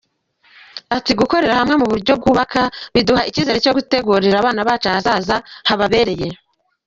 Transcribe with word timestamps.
Ati 0.97 1.11
“Gukorera 1.19 1.53
hamwe 1.59 1.75
mu 1.81 1.87
buryo 1.91 2.13
bwubaka, 2.19 2.61
biduha 2.93 3.27
icyizere 3.29 3.57
cyo 3.63 3.75
gutegurira 3.77 4.35
abana 4.39 4.67
bacu 4.67 4.85
ahazaza 4.89 5.35
hababereye. 5.67 6.29